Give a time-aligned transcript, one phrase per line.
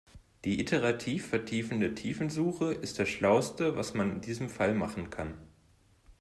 [0.45, 5.35] Die iterativ vertiefende Tiefensuche ist das schlauste, was man in diesem Fall machen kann.